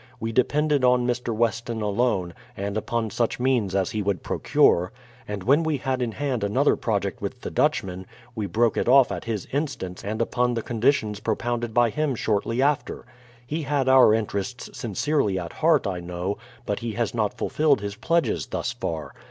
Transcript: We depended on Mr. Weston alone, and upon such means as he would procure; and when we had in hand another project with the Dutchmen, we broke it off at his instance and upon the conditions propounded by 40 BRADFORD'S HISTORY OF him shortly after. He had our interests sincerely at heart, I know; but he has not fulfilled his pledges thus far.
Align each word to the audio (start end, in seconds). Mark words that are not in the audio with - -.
We 0.19 0.31
depended 0.31 0.83
on 0.83 1.05
Mr. 1.05 1.31
Weston 1.31 1.83
alone, 1.83 2.33
and 2.57 2.75
upon 2.75 3.11
such 3.11 3.39
means 3.39 3.75
as 3.75 3.91
he 3.91 4.01
would 4.01 4.23
procure; 4.23 4.91
and 5.27 5.43
when 5.43 5.61
we 5.61 5.77
had 5.77 6.01
in 6.01 6.13
hand 6.13 6.43
another 6.43 6.75
project 6.75 7.21
with 7.21 7.41
the 7.41 7.51
Dutchmen, 7.51 8.07
we 8.33 8.47
broke 8.47 8.77
it 8.77 8.87
off 8.89 9.11
at 9.11 9.25
his 9.25 9.47
instance 9.51 10.03
and 10.03 10.19
upon 10.19 10.55
the 10.55 10.63
conditions 10.63 11.19
propounded 11.19 11.71
by 11.71 11.91
40 11.91 11.93
BRADFORD'S 11.93 12.09
HISTORY 12.09 12.09
OF 12.09 12.09
him 12.09 12.15
shortly 12.39 12.61
after. 12.63 13.05
He 13.45 13.61
had 13.61 13.87
our 13.87 14.11
interests 14.15 14.71
sincerely 14.73 15.37
at 15.37 15.53
heart, 15.53 15.85
I 15.85 15.99
know; 15.99 16.39
but 16.65 16.79
he 16.79 16.93
has 16.93 17.13
not 17.13 17.37
fulfilled 17.37 17.81
his 17.81 17.95
pledges 17.95 18.47
thus 18.47 18.71
far. 18.73 19.13